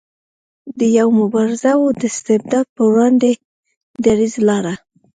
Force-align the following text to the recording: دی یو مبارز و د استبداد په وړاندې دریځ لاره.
دی 0.77 0.87
یو 0.99 1.09
مبارز 1.21 1.63
و 1.81 1.83
د 1.99 2.01
استبداد 2.11 2.65
په 2.75 2.81
وړاندې 2.91 3.31
دریځ 4.05 4.33
لاره. 4.47 4.73